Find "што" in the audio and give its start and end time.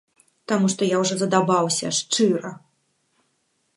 0.73-0.87